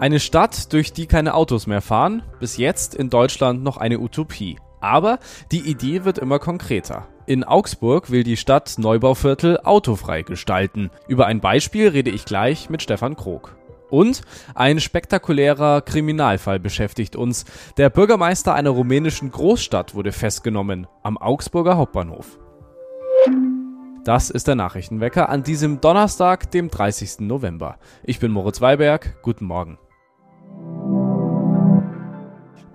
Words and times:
Eine 0.00 0.18
Stadt, 0.18 0.72
durch 0.72 0.94
die 0.94 1.04
keine 1.06 1.34
Autos 1.34 1.66
mehr 1.66 1.82
fahren, 1.82 2.22
bis 2.38 2.56
jetzt 2.56 2.94
in 2.94 3.10
Deutschland 3.10 3.62
noch 3.62 3.76
eine 3.76 4.00
Utopie. 4.00 4.56
Aber 4.80 5.18
die 5.52 5.60
Idee 5.60 6.06
wird 6.06 6.16
immer 6.16 6.38
konkreter. 6.38 7.06
In 7.26 7.44
Augsburg 7.44 8.10
will 8.10 8.22
die 8.22 8.38
Stadt 8.38 8.76
Neubauviertel 8.78 9.60
autofrei 9.62 10.22
gestalten. 10.22 10.90
Über 11.06 11.26
ein 11.26 11.40
Beispiel 11.40 11.88
rede 11.88 12.08
ich 12.08 12.24
gleich 12.24 12.70
mit 12.70 12.80
Stefan 12.80 13.14
Krog. 13.14 13.54
Und 13.90 14.22
ein 14.54 14.80
spektakulärer 14.80 15.82
Kriminalfall 15.82 16.60
beschäftigt 16.60 17.14
uns. 17.14 17.44
Der 17.76 17.90
Bürgermeister 17.90 18.54
einer 18.54 18.70
rumänischen 18.70 19.30
Großstadt 19.30 19.94
wurde 19.94 20.12
festgenommen 20.12 20.86
am 21.02 21.18
Augsburger 21.18 21.76
Hauptbahnhof. 21.76 22.38
Das 24.04 24.30
ist 24.30 24.48
der 24.48 24.54
Nachrichtenwecker 24.54 25.28
an 25.28 25.42
diesem 25.42 25.82
Donnerstag, 25.82 26.50
dem 26.52 26.70
30. 26.70 27.20
November. 27.20 27.76
Ich 28.02 28.18
bin 28.18 28.32
Moritz 28.32 28.62
Weiberg. 28.62 29.22
Guten 29.22 29.44
Morgen. 29.44 29.76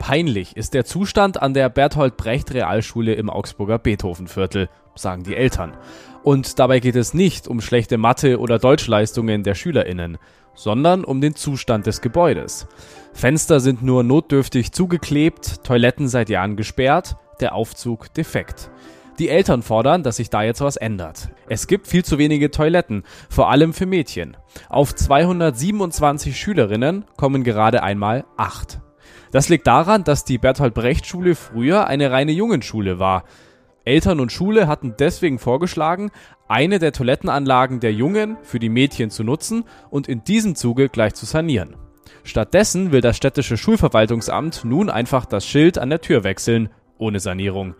Peinlich 0.05 0.55
ist 0.55 0.75
der 0.75 0.85
Zustand 0.85 1.41
an 1.41 1.55
der 1.55 1.67
Berthold 1.67 2.15
Brecht 2.15 2.53
Realschule 2.53 3.15
im 3.15 3.27
Augsburger 3.27 3.79
Beethovenviertel, 3.79 4.69
sagen 4.93 5.23
die 5.23 5.35
Eltern. 5.35 5.75
Und 6.21 6.59
dabei 6.59 6.79
geht 6.79 6.95
es 6.95 7.15
nicht 7.15 7.47
um 7.47 7.59
schlechte 7.59 7.97
Mathe- 7.97 8.39
oder 8.39 8.59
Deutschleistungen 8.59 9.41
der 9.41 9.55
SchülerInnen, 9.55 10.19
sondern 10.53 11.05
um 11.05 11.21
den 11.21 11.33
Zustand 11.33 11.87
des 11.87 12.01
Gebäudes. 12.01 12.67
Fenster 13.13 13.59
sind 13.59 13.81
nur 13.81 14.03
notdürftig 14.03 14.73
zugeklebt, 14.73 15.63
Toiletten 15.63 16.07
seit 16.07 16.29
Jahren 16.29 16.55
gesperrt, 16.55 17.15
der 17.39 17.55
Aufzug 17.55 18.13
defekt. 18.13 18.69
Die 19.17 19.29
Eltern 19.29 19.63
fordern, 19.63 20.03
dass 20.03 20.17
sich 20.17 20.29
da 20.29 20.43
jetzt 20.43 20.61
was 20.61 20.75
ändert. 20.75 21.29
Es 21.49 21.65
gibt 21.65 21.87
viel 21.87 22.05
zu 22.05 22.19
wenige 22.19 22.51
Toiletten, 22.51 23.05
vor 23.27 23.49
allem 23.49 23.73
für 23.73 23.87
Mädchen. 23.87 24.37
Auf 24.69 24.93
227 24.93 26.39
Schülerinnen 26.39 27.05
kommen 27.17 27.43
gerade 27.43 27.81
einmal 27.81 28.25
acht. 28.37 28.81
Das 29.35 29.49
liegt 29.49 29.67
daran, 29.67 30.05
dass 30.05 30.23
die 30.23 30.37
Bertolt 30.37 30.73
Brecht 30.73 31.05
Schule 31.05 31.35
früher 31.35 31.87
eine 31.87 32.09
reine 32.09 32.31
Jungenschule 32.31 32.99
war. 32.99 33.25
Eltern 33.83 34.21
und 34.21 34.31
Schule 34.31 34.69
hatten 34.69 34.93
deswegen 34.97 35.39
vorgeschlagen, 35.39 36.11
eine 36.47 36.79
der 36.79 36.93
Toilettenanlagen 36.93 37.81
der 37.81 37.91
Jungen 37.91 38.37
für 38.43 38.59
die 38.59 38.69
Mädchen 38.69 39.09
zu 39.09 39.25
nutzen 39.25 39.65
und 39.89 40.07
in 40.07 40.23
diesem 40.23 40.55
Zuge 40.55 40.87
gleich 40.87 41.15
zu 41.15 41.25
sanieren. 41.25 41.75
Stattdessen 42.23 42.93
will 42.93 43.01
das 43.01 43.17
städtische 43.17 43.57
Schulverwaltungsamt 43.57 44.63
nun 44.63 44.89
einfach 44.89 45.25
das 45.25 45.45
Schild 45.45 45.77
an 45.79 45.89
der 45.89 45.99
Tür 45.99 46.23
wechseln, 46.23 46.69
ohne 46.97 47.19
Sanierung. 47.19 47.75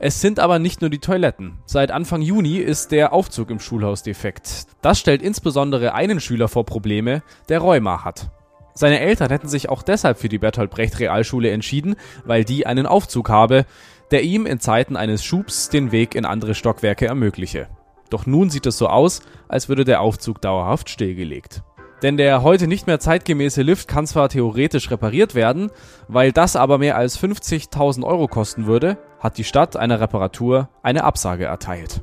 Es 0.00 0.20
sind 0.20 0.38
aber 0.38 0.58
nicht 0.58 0.82
nur 0.82 0.90
die 0.90 0.98
Toiletten. 0.98 1.60
Seit 1.64 1.92
Anfang 1.92 2.20
Juni 2.20 2.58
ist 2.58 2.92
der 2.92 3.14
Aufzug 3.14 3.48
im 3.48 3.58
Schulhaus 3.58 4.02
defekt. 4.02 4.66
Das 4.82 5.00
stellt 5.00 5.22
insbesondere 5.22 5.94
einen 5.94 6.20
Schüler 6.20 6.48
vor 6.48 6.66
Probleme, 6.66 7.22
der 7.48 7.60
Rheuma 7.60 8.04
hat. 8.04 8.30
Seine 8.74 9.00
Eltern 9.00 9.30
hätten 9.30 9.48
sich 9.48 9.68
auch 9.68 9.82
deshalb 9.82 10.18
für 10.18 10.28
die 10.28 10.38
Bertolt 10.38 10.70
Brecht 10.70 10.98
Realschule 10.98 11.50
entschieden, 11.50 11.96
weil 12.24 12.44
die 12.44 12.66
einen 12.66 12.86
Aufzug 12.86 13.28
habe, 13.28 13.66
der 14.10 14.22
ihm 14.22 14.46
in 14.46 14.60
Zeiten 14.60 14.96
eines 14.96 15.24
Schubs 15.24 15.68
den 15.68 15.92
Weg 15.92 16.14
in 16.14 16.24
andere 16.24 16.54
Stockwerke 16.54 17.06
ermögliche. 17.06 17.68
Doch 18.10 18.26
nun 18.26 18.50
sieht 18.50 18.66
es 18.66 18.76
so 18.76 18.88
aus, 18.88 19.20
als 19.48 19.68
würde 19.68 19.84
der 19.84 20.00
Aufzug 20.00 20.40
dauerhaft 20.40 20.90
stillgelegt. 20.90 21.62
Denn 22.02 22.16
der 22.16 22.42
heute 22.42 22.66
nicht 22.66 22.86
mehr 22.86 22.98
zeitgemäße 22.98 23.62
Lift 23.62 23.86
kann 23.86 24.06
zwar 24.06 24.28
theoretisch 24.30 24.90
repariert 24.90 25.34
werden, 25.34 25.70
weil 26.08 26.32
das 26.32 26.56
aber 26.56 26.78
mehr 26.78 26.96
als 26.96 27.22
50.000 27.22 28.04
Euro 28.04 28.26
kosten 28.26 28.66
würde, 28.66 28.96
hat 29.18 29.36
die 29.36 29.44
Stadt 29.44 29.76
einer 29.76 30.00
Reparatur 30.00 30.70
eine 30.82 31.04
Absage 31.04 31.44
erteilt. 31.44 32.02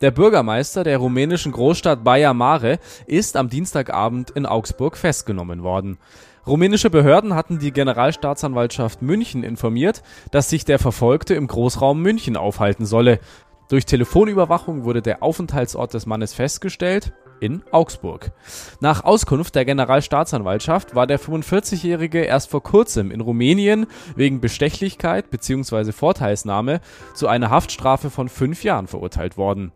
Der 0.00 0.10
Bürgermeister 0.10 0.82
der 0.82 0.96
rumänischen 0.96 1.52
Großstadt 1.52 2.02
Baia 2.02 2.32
Mare 2.32 2.78
ist 3.06 3.36
am 3.36 3.50
Dienstagabend 3.50 4.30
in 4.30 4.46
Augsburg 4.46 4.96
festgenommen 4.96 5.62
worden. 5.62 5.98
Rumänische 6.46 6.88
Behörden 6.88 7.34
hatten 7.34 7.58
die 7.58 7.70
Generalstaatsanwaltschaft 7.70 9.02
München 9.02 9.44
informiert, 9.44 10.02
dass 10.30 10.48
sich 10.48 10.64
der 10.64 10.78
Verfolgte 10.78 11.34
im 11.34 11.46
Großraum 11.46 12.00
München 12.00 12.38
aufhalten 12.38 12.86
solle. 12.86 13.20
Durch 13.68 13.84
Telefonüberwachung 13.84 14.84
wurde 14.84 15.02
der 15.02 15.22
Aufenthaltsort 15.22 15.92
des 15.92 16.06
Mannes 16.06 16.32
festgestellt 16.32 17.12
in 17.40 17.62
Augsburg. 17.70 18.32
Nach 18.80 19.04
Auskunft 19.04 19.54
der 19.54 19.66
Generalstaatsanwaltschaft 19.66 20.94
war 20.94 21.06
der 21.06 21.20
45-Jährige 21.20 22.22
erst 22.22 22.50
vor 22.50 22.62
kurzem 22.62 23.10
in 23.10 23.20
Rumänien 23.20 23.86
wegen 24.16 24.40
Bestechlichkeit 24.40 25.30
bzw. 25.30 25.92
Vorteilsnahme 25.92 26.80
zu 27.12 27.28
einer 27.28 27.50
Haftstrafe 27.50 28.08
von 28.08 28.30
fünf 28.30 28.64
Jahren 28.64 28.86
verurteilt 28.86 29.36
worden. 29.36 29.72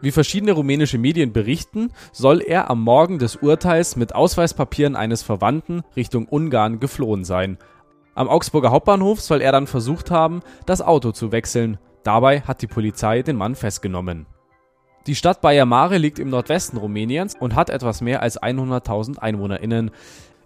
Wie 0.00 0.12
verschiedene 0.12 0.52
rumänische 0.52 0.98
Medien 0.98 1.32
berichten, 1.32 1.90
soll 2.12 2.40
er 2.40 2.70
am 2.70 2.82
Morgen 2.82 3.18
des 3.18 3.36
Urteils 3.36 3.96
mit 3.96 4.14
Ausweispapieren 4.14 4.94
eines 4.94 5.22
Verwandten 5.22 5.82
Richtung 5.96 6.26
Ungarn 6.28 6.78
geflohen 6.78 7.24
sein. 7.24 7.58
Am 8.14 8.28
Augsburger 8.28 8.70
Hauptbahnhof 8.70 9.20
soll 9.20 9.40
er 9.40 9.52
dann 9.52 9.66
versucht 9.66 10.10
haben, 10.10 10.42
das 10.66 10.82
Auto 10.82 11.12
zu 11.12 11.32
wechseln. 11.32 11.78
Dabei 12.04 12.42
hat 12.42 12.62
die 12.62 12.66
Polizei 12.66 13.22
den 13.22 13.36
Mann 13.36 13.54
festgenommen. 13.54 14.26
Die 15.06 15.14
Stadt 15.14 15.40
Baia 15.40 15.64
Mare 15.64 15.98
liegt 15.98 16.18
im 16.18 16.28
Nordwesten 16.28 16.78
Rumäniens 16.78 17.34
und 17.34 17.54
hat 17.54 17.70
etwas 17.70 18.00
mehr 18.00 18.22
als 18.22 18.40
100.000 18.40 19.18
EinwohnerInnen. 19.18 19.90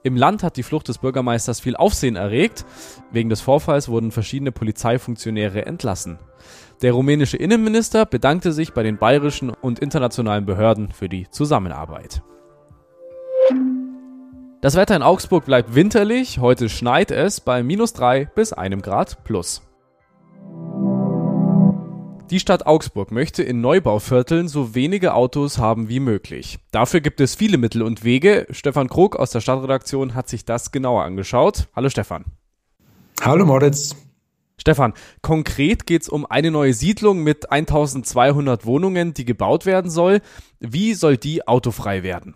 Im 0.05 0.17
Land 0.17 0.43
hat 0.43 0.57
die 0.57 0.65
Flucht 0.65 0.89
des 0.89 0.99
Bürgermeisters 0.99 1.61
viel 1.61 1.77
Aufsehen 1.77 2.17
erregt. 2.17 2.65
Wegen 3.13 3.31
des 3.31 3.41
Vorfalls 3.41 3.89
wurden 3.89 4.11
verschiedene 4.11 4.51
Polizeifunktionäre 4.51 5.65
entlassen. 5.65 6.19
Der 6.83 6.93
rumänische 6.93 7.37
Innenminister 7.37 8.05
bedankte 8.05 8.53
sich 8.53 8.73
bei 8.73 8.83
den 8.83 8.99
bayerischen 8.99 9.51
und 9.51 9.79
internationalen 9.79 10.45
Behörden 10.45 10.91
für 10.91 11.09
die 11.09 11.31
Zusammenarbeit. 11.31 12.23
Das 14.61 14.75
Wetter 14.75 14.97
in 14.97 15.03
Augsburg 15.03 15.45
bleibt 15.45 15.75
winterlich. 15.75 16.39
Heute 16.39 16.69
schneit 16.69 17.11
es 17.13 17.41
bei 17.41 17.63
minus 17.63 17.93
3 17.93 18.27
bis 18.27 18.53
1 18.53 18.83
Grad 18.83 19.23
plus. 19.23 19.63
Die 22.33 22.41
Stadt 22.41 22.65
Augsburg 22.65 23.13
möchte 23.13 23.43
in 23.43 23.61
Neubauvierteln 23.61 24.49
so 24.49 24.75
wenige 24.75 25.13
Autos 25.13 25.59
haben 25.59 25.91
wie 25.91 26.01
möglich. 26.01 26.59
Dafür 26.71 27.03
gibt 27.03 27.21
es 27.21 27.35
viele 27.35 27.59
Mittel 27.59 27.83
und 27.83 28.05
Wege. 28.05 28.47
Stefan 28.49 28.89
Krug 28.89 29.17
aus 29.17 29.33
der 29.33 29.43
Stadtredaktion 29.43 30.15
hat 30.15 30.31
sich 30.31 30.47
das 30.47 30.73
genauer 30.73 31.05
angeschaut. 31.05 31.69
Hallo 31.77 31.91
Stefan. 31.91 32.25
Hallo 33.21 33.45
Moritz. 33.45 33.97
Stefan, 34.57 34.95
konkret 35.21 35.87
geht 35.87 36.01
es 36.01 36.09
um 36.09 36.25
eine 36.25 36.51
neue 36.51 36.73
Siedlung 36.73 37.23
mit 37.23 37.53
1200 37.53 38.65
Wohnungen, 38.65 39.13
die 39.13 39.27
gebaut 39.27 39.67
werden 39.67 39.91
soll. 39.91 40.23
Wie 40.59 40.95
soll 40.95 41.19
die 41.19 41.47
autofrei 41.47 42.03
werden? 42.03 42.35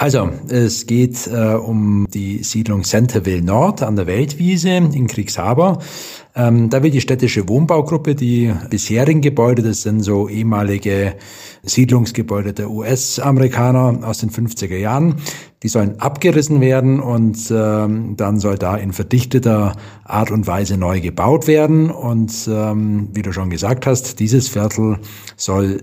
Also, 0.00 0.30
es 0.48 0.86
geht 0.86 1.26
äh, 1.26 1.54
um 1.54 2.06
die 2.14 2.44
Siedlung 2.44 2.84
Centerville 2.84 3.42
Nord 3.42 3.82
an 3.82 3.96
der 3.96 4.06
Weltwiese 4.06 4.68
in 4.68 5.08
Kriegshaber. 5.08 5.80
Ähm, 6.36 6.70
da 6.70 6.84
will 6.84 6.92
die 6.92 7.00
städtische 7.00 7.48
Wohnbaugruppe 7.48 8.14
die 8.14 8.54
bisherigen 8.70 9.22
Gebäude, 9.22 9.62
das 9.62 9.82
sind 9.82 10.02
so 10.02 10.28
ehemalige 10.28 11.16
Siedlungsgebäude 11.64 12.52
der 12.52 12.70
US-Amerikaner 12.70 14.06
aus 14.06 14.18
den 14.18 14.30
50er 14.30 14.76
Jahren, 14.76 15.16
die 15.64 15.68
sollen 15.68 15.98
abgerissen 15.98 16.60
werden 16.60 17.00
und 17.00 17.50
ähm, 17.50 18.14
dann 18.16 18.38
soll 18.38 18.56
da 18.56 18.76
in 18.76 18.92
verdichteter 18.92 19.74
Art 20.04 20.30
und 20.30 20.46
Weise 20.46 20.76
neu 20.76 21.00
gebaut 21.00 21.48
werden. 21.48 21.90
Und 21.90 22.48
ähm, 22.48 23.08
wie 23.14 23.22
du 23.22 23.32
schon 23.32 23.50
gesagt 23.50 23.84
hast, 23.84 24.20
dieses 24.20 24.46
Viertel 24.46 24.98
soll 25.36 25.82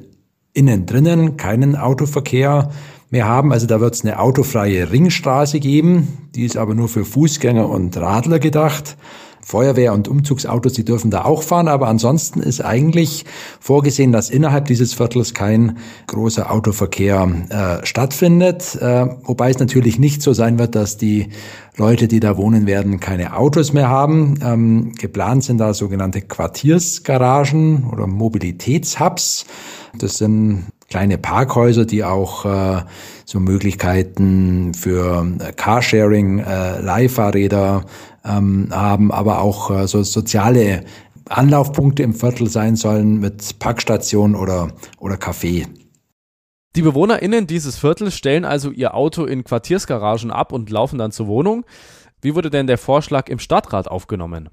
innen 0.54 0.86
drinnen 0.86 1.36
keinen 1.36 1.76
Autoverkehr 1.76 2.72
mehr 3.16 3.28
haben. 3.28 3.54
Also 3.54 3.66
da 3.66 3.80
wird 3.80 3.96
es 3.96 4.04
eine 4.04 4.20
autofreie 4.20 4.92
Ringstraße 4.92 5.62
geben, 5.62 6.30
die 6.36 6.44
ist 6.44 6.58
aber 6.58 6.76
nur 6.76 6.90
für 6.90 7.06
Fußgänger 7.06 7.70
und 7.70 7.96
Radler 7.96 8.40
gedacht. 8.40 8.98
Feuerwehr- 9.42 9.94
und 9.94 10.08
Umzugsautos, 10.08 10.74
die 10.74 10.84
dürfen 10.84 11.12
da 11.12 11.24
auch 11.24 11.44
fahren, 11.44 11.68
aber 11.68 11.88
ansonsten 11.88 12.42
ist 12.42 12.62
eigentlich 12.62 13.26
vorgesehen, 13.60 14.12
dass 14.12 14.32
innerhalb 14.32 14.66
dieses 14.66 14.96
Viertels 14.96 15.36
kein 15.36 15.78
großer 16.08 16.52
Autoverkehr 16.52 17.28
äh, 17.50 17.86
stattfindet, 17.86 18.76
äh, 18.82 19.06
wobei 19.24 19.52
es 19.52 19.60
natürlich 19.60 20.00
nicht 20.00 20.24
so 20.24 20.34
sein 20.34 20.58
wird, 20.58 20.74
dass 20.74 20.98
die 20.98 21.28
Leute, 21.78 22.08
die 22.08 22.20
da 22.20 22.38
wohnen 22.38 22.66
werden, 22.66 23.00
keine 23.00 23.38
Autos 23.38 23.72
mehr 23.72 23.88
haben. 23.88 24.40
Ähm, 24.44 24.94
geplant 25.00 25.44
sind 25.44 25.60
da 25.60 25.76
sogenannte 25.76 26.22
Quartiersgaragen 26.22 27.88
oder 27.92 28.08
Mobilitätshubs. 28.08 29.46
Das 30.00 30.18
sind 30.18 30.66
kleine 30.90 31.18
Parkhäuser, 31.18 31.86
die 31.86 32.04
auch 32.04 32.46
äh, 32.46 32.84
so 33.26 33.40
Möglichkeiten 33.40 34.74
für 34.74 35.26
äh, 35.40 35.52
Carsharing, 35.54 36.40
äh, 36.40 36.80
Leihfahrräder 36.80 37.86
ähm, 38.24 38.70
haben, 38.72 39.12
aber 39.12 39.42
auch 39.42 39.72
äh, 39.72 39.88
so 39.88 40.04
soziale 40.04 40.84
Anlaufpunkte 41.28 42.04
im 42.04 42.14
Viertel 42.14 42.50
sein 42.50 42.76
sollen 42.76 43.20
mit 43.20 43.58
Packstation 43.60 44.36
oder, 44.36 44.72
oder 45.00 45.16
Café. 45.16 45.68
Die 46.76 46.82
BewohnerInnen 46.82 47.48
dieses 47.48 47.78
Viertels 47.78 48.16
stellen 48.16 48.46
also 48.46 48.70
ihr 48.70 48.94
Auto 48.94 49.26
in 49.26 49.44
Quartiersgaragen 49.44 50.30
ab 50.30 50.52
und 50.52 50.70
laufen 50.70 51.00
dann 51.00 51.12
zur 51.12 51.28
Wohnung. 51.28 51.66
Wie 52.22 52.36
wurde 52.36 52.50
denn 52.50 52.68
der 52.68 52.78
Vorschlag 52.78 53.30
im 53.30 53.40
Stadtrat 53.40 53.88
aufgenommen? 53.88 54.50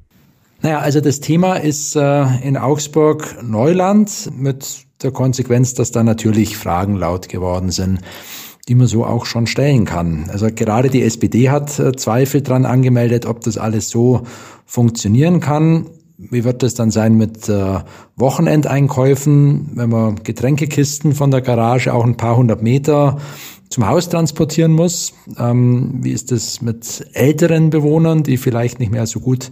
Naja, 0.60 0.78
also 0.78 1.00
das 1.00 1.18
Thema 1.18 1.56
ist 1.56 1.96
äh, 1.96 2.24
in 2.46 2.56
Augsburg 2.56 3.42
Neuland 3.42 4.30
mit 4.32 4.86
der 5.04 5.10
Konsequenz, 5.10 5.74
dass 5.74 5.90
da 5.90 6.02
natürlich 6.02 6.56
Fragen 6.56 6.96
laut 6.96 7.28
geworden 7.28 7.70
sind. 7.70 8.00
die 8.68 8.76
man 8.76 8.86
so 8.86 9.04
auch 9.04 9.26
schon 9.26 9.48
stellen 9.48 9.86
kann. 9.86 10.30
Also 10.32 10.46
gerade 10.54 10.88
die 10.88 11.02
SPD 11.02 11.50
hat 11.50 11.80
äh, 11.80 11.96
Zweifel 11.96 12.42
dran 12.42 12.64
angemeldet, 12.64 13.26
ob 13.26 13.40
das 13.40 13.58
alles 13.58 13.90
so 13.90 14.22
funktionieren 14.66 15.40
kann. 15.40 15.86
Wie 16.16 16.44
wird 16.44 16.62
das 16.62 16.74
dann 16.74 16.92
sein 16.92 17.16
mit 17.16 17.48
äh, 17.48 17.80
Wochenendeinkäufen, 18.14 19.70
wenn 19.74 19.90
man 19.90 20.22
Getränkekisten 20.22 21.12
von 21.12 21.32
der 21.32 21.40
Garage 21.40 21.92
auch 21.92 22.04
ein 22.04 22.16
paar 22.16 22.36
hundert 22.36 22.62
Meter 22.62 23.18
zum 23.72 23.88
Haus 23.88 24.08
transportieren 24.08 24.72
muss? 24.72 25.14
Ähm, 25.38 26.00
wie 26.02 26.12
ist 26.12 26.30
das 26.30 26.60
mit 26.60 27.06
älteren 27.14 27.70
Bewohnern, 27.70 28.22
die 28.22 28.36
vielleicht 28.36 28.78
nicht 28.78 28.92
mehr 28.92 29.06
so 29.06 29.18
gut 29.18 29.50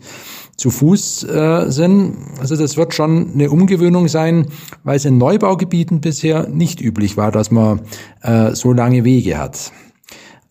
zu 0.56 0.70
Fuß 0.70 1.24
äh, 1.24 1.70
sind? 1.70 2.16
Also 2.38 2.54
das 2.54 2.76
wird 2.76 2.94
schon 2.94 3.32
eine 3.32 3.50
Umgewöhnung 3.50 4.08
sein, 4.08 4.48
weil 4.84 4.96
es 4.96 5.06
in 5.06 5.16
Neubaugebieten 5.16 6.00
bisher 6.00 6.48
nicht 6.48 6.82
üblich 6.82 7.16
war, 7.16 7.32
dass 7.32 7.50
man 7.50 7.80
äh, 8.22 8.54
so 8.54 8.72
lange 8.72 9.04
Wege 9.04 9.38
hat. 9.38 9.72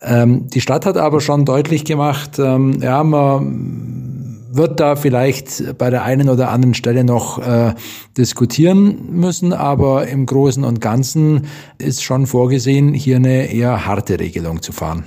Ähm, 0.02 0.48
die 0.48 0.60
Stadt 0.60 0.84
hat 0.84 0.96
aber 0.96 1.20
schon 1.20 1.44
deutlich 1.44 1.84
gemacht, 1.84 2.38
ähm, 2.38 2.80
ja, 2.82 3.04
man 3.04 4.39
wird 4.52 4.80
da 4.80 4.96
vielleicht 4.96 5.78
bei 5.78 5.90
der 5.90 6.04
einen 6.04 6.28
oder 6.28 6.50
anderen 6.50 6.74
Stelle 6.74 7.04
noch 7.04 7.38
äh, 7.38 7.74
diskutieren 8.16 9.10
müssen, 9.10 9.52
aber 9.52 10.08
im 10.08 10.26
Großen 10.26 10.64
und 10.64 10.80
Ganzen 10.80 11.46
ist 11.78 12.02
schon 12.02 12.26
vorgesehen, 12.26 12.92
hier 12.94 13.16
eine 13.16 13.52
eher 13.52 13.86
harte 13.86 14.18
Regelung 14.18 14.62
zu 14.62 14.72
fahren. 14.72 15.04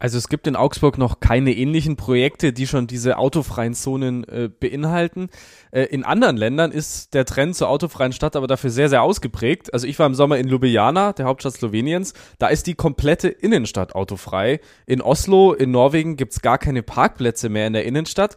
Also 0.00 0.16
es 0.16 0.28
gibt 0.28 0.46
in 0.46 0.56
Augsburg 0.56 0.96
noch 0.96 1.20
keine 1.20 1.52
ähnlichen 1.52 1.96
Projekte, 1.96 2.54
die 2.54 2.66
schon 2.66 2.86
diese 2.86 3.18
autofreien 3.18 3.74
Zonen 3.74 4.24
äh, 4.24 4.48
beinhalten. 4.48 5.28
Äh, 5.72 5.82
in 5.82 6.04
anderen 6.04 6.38
Ländern 6.38 6.72
ist 6.72 7.12
der 7.12 7.26
Trend 7.26 7.54
zur 7.54 7.68
autofreien 7.68 8.14
Stadt 8.14 8.34
aber 8.34 8.46
dafür 8.46 8.70
sehr, 8.70 8.88
sehr 8.88 9.02
ausgeprägt. 9.02 9.74
Also 9.74 9.86
ich 9.86 9.98
war 9.98 10.06
im 10.06 10.14
Sommer 10.14 10.38
in 10.38 10.48
Ljubljana, 10.48 11.12
der 11.12 11.26
Hauptstadt 11.26 11.52
Sloweniens. 11.52 12.14
Da 12.38 12.48
ist 12.48 12.66
die 12.66 12.74
komplette 12.74 13.28
Innenstadt 13.28 13.94
autofrei. 13.94 14.60
In 14.86 15.02
Oslo, 15.02 15.52
in 15.52 15.70
Norwegen 15.70 16.16
gibt's 16.16 16.40
gar 16.40 16.56
keine 16.56 16.82
Parkplätze 16.82 17.50
mehr 17.50 17.66
in 17.66 17.74
der 17.74 17.84
Innenstadt. 17.84 18.36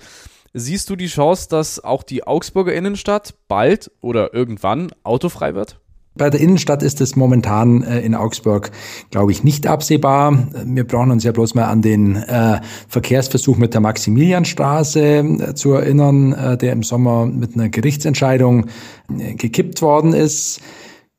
Siehst 0.52 0.90
du 0.90 0.98
die 0.98 1.08
Chance, 1.08 1.48
dass 1.50 1.82
auch 1.82 2.04
die 2.04 2.28
Augsburger 2.28 2.74
Innenstadt 2.74 3.36
bald 3.48 3.90
oder 4.02 4.34
irgendwann 4.34 4.92
autofrei 5.04 5.56
wird? 5.56 5.80
Bei 6.16 6.30
der 6.30 6.40
Innenstadt 6.40 6.84
ist 6.84 7.02
es 7.02 7.16
momentan 7.16 7.82
äh, 7.82 8.02
in 8.02 8.14
Augsburg, 8.14 8.70
glaube 9.10 9.32
ich, 9.32 9.44
nicht 9.44 9.66
absehbar. 9.66 10.48
Wir 10.64 10.84
brauchen 10.84 11.10
uns 11.10 11.24
ja 11.24 11.32
bloß 11.32 11.56
mal 11.56 11.66
an 11.66 11.82
den 11.82 12.16
äh, 12.16 12.62
Verkehrsversuch 12.88 13.58
mit 13.58 13.74
der 13.74 13.82
Maximilianstraße 13.82 15.02
äh, 15.02 15.54
zu 15.56 15.74
erinnern, 15.74 16.58
der 16.62 16.72
im 16.72 16.84
Sommer 16.84 17.26
mit 17.26 17.56
einer 17.56 17.70
Gerichtsentscheidung 17.70 18.68
gekippt 19.08 19.82
worden 19.82 20.14
ist. 20.14 20.62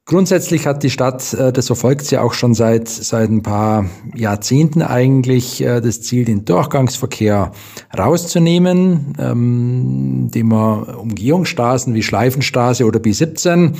Grundsätzlich 0.07 0.67
hat 0.67 0.83
die 0.83 0.91
Stadt, 0.91 1.33
äh, 1.33 1.51
das 1.51 1.69
verfolgt 1.69 2.05
sie 2.05 2.19
auch 2.19 2.35
schon 2.35 2.53
seit, 2.53 2.89
seit 2.89 3.31
ein 3.31 3.43
paar 3.43 3.87
Jahrzehnten 4.15 4.83
eigentlich, 4.83 5.63
äh, 5.63 5.81
das 5.81 6.03
Ziel, 6.03 6.27
den 6.27 6.45
Durchgangsverkehr 6.45 7.53
rauszunehmen, 7.97 9.15
ähm, 9.19 10.25
indem 10.25 10.49
man 10.49 10.83
Umgehungsstraßen 10.83 11.95
wie 11.95 12.03
Schleifenstraße 12.03 12.85
oder 12.85 13.01
B17 13.01 13.77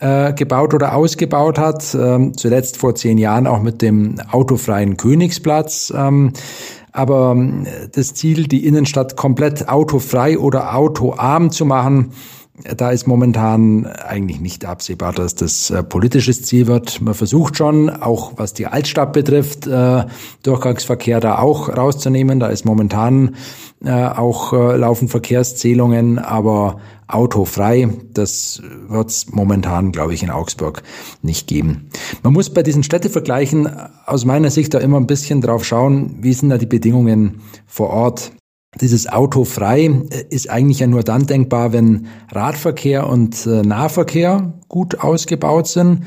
äh, 0.00 0.32
gebaut 0.32 0.74
oder 0.74 0.96
ausgebaut 0.96 1.60
hat. 1.60 1.94
Ähm, 1.94 2.36
zuletzt 2.36 2.76
vor 2.76 2.96
zehn 2.96 3.16
Jahren 3.16 3.46
auch 3.46 3.62
mit 3.62 3.80
dem 3.80 4.16
autofreien 4.32 4.96
Königsplatz. 4.96 5.92
Ähm, 5.96 6.32
aber 6.90 7.36
das 7.92 8.14
Ziel, 8.14 8.48
die 8.48 8.66
Innenstadt 8.66 9.16
komplett 9.16 9.68
autofrei 9.68 10.36
oder 10.36 10.74
autoarm 10.74 11.52
zu 11.52 11.64
machen, 11.64 12.12
da 12.76 12.90
ist 12.90 13.06
momentan 13.06 13.86
eigentlich 13.86 14.40
nicht 14.40 14.64
absehbar, 14.64 15.12
dass 15.12 15.34
das 15.34 15.70
äh, 15.70 15.82
politisches 15.82 16.42
Ziel 16.42 16.66
wird. 16.66 17.00
Man 17.00 17.14
versucht 17.14 17.56
schon, 17.56 17.90
auch 17.90 18.32
was 18.36 18.54
die 18.54 18.66
Altstadt 18.66 19.12
betrifft, 19.12 19.66
äh, 19.66 20.04
Durchgangsverkehr 20.42 21.20
da 21.20 21.38
auch 21.38 21.68
rauszunehmen. 21.68 22.40
Da 22.40 22.48
ist 22.48 22.64
momentan 22.64 23.36
äh, 23.84 23.90
auch 23.90 24.52
laufen 24.52 25.08
Verkehrszählungen, 25.08 26.18
aber 26.18 26.80
autofrei, 27.06 27.88
das 28.12 28.62
wird 28.88 29.08
es 29.08 29.30
momentan, 29.30 29.92
glaube 29.92 30.14
ich, 30.14 30.22
in 30.22 30.30
Augsburg 30.30 30.82
nicht 31.22 31.46
geben. 31.46 31.88
Man 32.22 32.34
muss 32.34 32.50
bei 32.50 32.62
diesen 32.62 32.82
Städtevergleichen 32.82 33.68
aus 34.04 34.24
meiner 34.24 34.50
Sicht 34.50 34.74
da 34.74 34.78
immer 34.78 34.98
ein 34.98 35.06
bisschen 35.06 35.40
drauf 35.40 35.64
schauen, 35.64 36.16
wie 36.20 36.34
sind 36.34 36.50
da 36.50 36.58
die 36.58 36.66
Bedingungen 36.66 37.40
vor 37.66 37.90
Ort. 37.90 38.32
Dieses 38.80 39.08
Auto 39.08 39.44
frei 39.44 39.86
äh, 39.86 40.24
ist 40.30 40.50
eigentlich 40.50 40.80
ja 40.80 40.86
nur 40.86 41.02
dann 41.02 41.26
denkbar, 41.26 41.72
wenn 41.72 42.06
Radverkehr 42.30 43.06
und 43.06 43.46
äh, 43.46 43.62
Nahverkehr 43.62 44.54
gut 44.68 45.00
ausgebaut 45.00 45.66
sind 45.66 46.04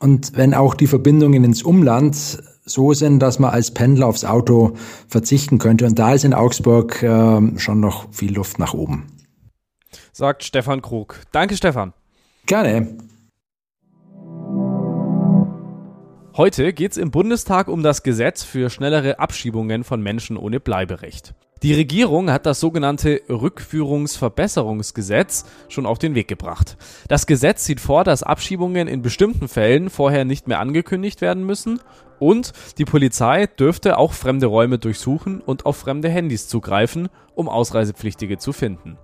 und 0.00 0.36
wenn 0.36 0.54
auch 0.54 0.74
die 0.74 0.86
Verbindungen 0.86 1.44
ins 1.44 1.62
Umland 1.62 2.42
so 2.64 2.94
sind, 2.94 3.20
dass 3.20 3.38
man 3.38 3.50
als 3.50 3.72
Pendler 3.72 4.06
aufs 4.06 4.24
Auto 4.24 4.74
verzichten 5.08 5.58
könnte. 5.58 5.86
Und 5.86 5.98
da 5.98 6.14
ist 6.14 6.24
in 6.24 6.34
Augsburg 6.34 7.02
äh, 7.02 7.58
schon 7.58 7.80
noch 7.80 8.12
viel 8.12 8.34
Luft 8.34 8.58
nach 8.58 8.74
oben. 8.74 9.06
Sagt 10.12 10.44
Stefan 10.44 10.82
Krug. 10.82 11.20
Danke, 11.32 11.56
Stefan. 11.56 11.92
Gerne. 12.46 12.96
Heute 16.36 16.72
geht 16.72 16.92
es 16.92 16.96
im 16.96 17.10
Bundestag 17.10 17.68
um 17.68 17.82
das 17.82 18.02
Gesetz 18.02 18.44
für 18.44 18.70
schnellere 18.70 19.18
Abschiebungen 19.18 19.84
von 19.84 20.00
Menschen 20.00 20.36
ohne 20.36 20.60
Bleiberecht. 20.60 21.34
Die 21.62 21.74
Regierung 21.74 22.30
hat 22.30 22.46
das 22.46 22.58
sogenannte 22.58 23.20
Rückführungsverbesserungsgesetz 23.28 25.44
schon 25.68 25.84
auf 25.84 25.98
den 25.98 26.14
Weg 26.14 26.26
gebracht. 26.26 26.78
Das 27.08 27.26
Gesetz 27.26 27.66
sieht 27.66 27.80
vor, 27.80 28.02
dass 28.02 28.22
Abschiebungen 28.22 28.88
in 28.88 29.02
bestimmten 29.02 29.46
Fällen 29.46 29.90
vorher 29.90 30.24
nicht 30.24 30.48
mehr 30.48 30.58
angekündigt 30.58 31.20
werden 31.20 31.44
müssen 31.44 31.78
und 32.18 32.54
die 32.78 32.86
Polizei 32.86 33.46
dürfte 33.46 33.98
auch 33.98 34.14
fremde 34.14 34.46
Räume 34.46 34.78
durchsuchen 34.78 35.42
und 35.42 35.66
auf 35.66 35.76
fremde 35.76 36.08
Handys 36.08 36.48
zugreifen, 36.48 37.10
um 37.34 37.50
Ausreisepflichtige 37.50 38.38
zu 38.38 38.54
finden. 38.54 38.96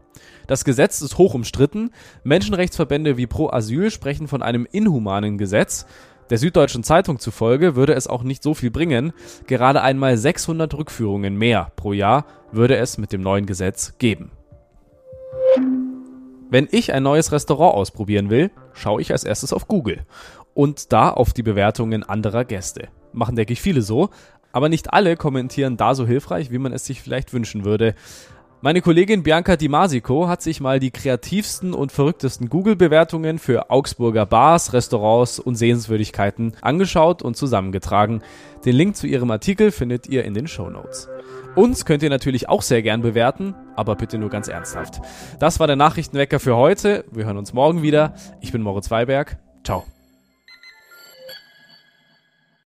Das 0.47 0.65
Gesetz 0.65 1.03
ist 1.03 1.19
hoch 1.19 1.35
umstritten. 1.35 1.91
Menschenrechtsverbände 2.25 3.19
wie 3.19 3.27
Pro 3.27 3.51
Asyl 3.51 3.91
sprechen 3.91 4.29
von 4.29 4.43
einem 4.43 4.67
inhumanen 4.71 5.37
Gesetz. 5.37 5.85
Der 6.31 6.39
Süddeutschen 6.39 6.83
Zeitung 6.83 7.21
zufolge 7.21 7.77
würde 7.77 7.95
es 7.95 8.09
auch 8.09 8.25
nicht 8.25 8.43
so 8.43 8.55
viel 8.55 8.71
bringen. 8.71 9.13
Gerade 9.47 9.83
einmal 9.83 10.17
600 10.17 10.75
Rückführungen 10.75 11.37
mehr 11.37 11.71
pro 11.77 11.93
Jahr 11.93 12.27
würde 12.51 12.77
es 12.77 12.99
mit 12.99 13.13
dem 13.13 13.23
neuen 13.23 13.47
Gesetz 13.47 13.97
geben. 13.99 14.33
Wenn 16.51 16.69
ich 16.71 16.93
ein 16.93 17.03
neues 17.03 17.33
Restaurant 17.33 17.75
ausprobieren 17.75 18.31
will, 18.31 18.51
schaue 18.73 19.01
ich 19.01 19.13
als 19.13 19.25
erstes 19.25 19.53
auf 19.53 19.69
Google 19.69 20.05
und 20.55 20.93
da 20.93 21.11
auf 21.11 21.33
die 21.33 21.43
Bewertungen 21.43 22.03
anderer 22.03 22.45
Gäste. 22.45 22.89
Machen, 23.13 23.37
denke 23.37 23.53
ich, 23.53 23.61
viele 23.61 23.83
so, 23.83 24.11
aber 24.53 24.69
nicht 24.69 24.93
alle 24.93 25.17
kommentieren 25.17 25.77
da 25.77 25.95
so 25.95 26.07
hilfreich, 26.07 26.51
wie 26.51 26.59
man 26.59 26.73
es 26.73 26.87
sich 26.87 27.03
vielleicht 27.03 27.33
wünschen 27.33 27.65
würde. 27.65 27.95
Meine 28.63 28.81
Kollegin 28.81 29.23
Bianca 29.23 29.55
Di 29.57 29.69
Masico 29.69 30.29
hat 30.29 30.41
sich 30.41 30.61
mal 30.61 30.81
die 30.81 30.91
kreativsten 30.91 31.75
und 31.75 31.93
verrücktesten 31.93 32.49
Google-Bewertungen 32.49 33.39
für 33.39 33.71
Augsburger 33.71 34.25
Bars, 34.25 34.73
Restaurants 34.73 35.39
und 35.39 35.57
Sehenswürdigkeiten 35.57 36.55
angeschaut 36.63 37.23
und 37.23 37.37
zusammengetragen. 37.37 38.23
Den 38.65 38.75
Link 38.75 38.97
zu 38.97 39.07
ihrem 39.07 39.31
Artikel 39.31 39.71
findet 39.71 40.09
ihr 40.09 40.25
in 40.25 40.33
den 40.33 40.49
Show 40.49 40.71
Notes. 40.71 41.09
Uns 41.55 41.85
könnt 41.85 42.03
ihr 42.03 42.11
natürlich 42.11 42.49
auch 42.49 42.63
sehr 42.63 42.83
gern 42.83 43.03
bewerten, 43.03 43.55
aber 43.77 43.95
bitte 43.95 44.19
nur 44.19 44.31
ganz 44.31 44.49
ernsthaft. 44.49 45.01
Das 45.39 45.61
war 45.61 45.67
der 45.67 45.77
Nachrichtenwecker 45.77 46.41
für 46.41 46.57
heute. 46.57 47.05
Wir 47.13 47.27
hören 47.27 47.39
uns 47.39 47.53
morgen 47.53 47.83
wieder. 47.83 48.15
Ich 48.41 48.53
bin 48.53 48.63
Moritz 48.63 48.91
Weiberg. 48.91 49.39
Ciao. 49.65 49.85